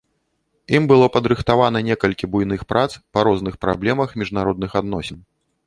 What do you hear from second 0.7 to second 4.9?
Ім было падрыхтавана некалькі буйных прац па розных праблемах міжнародных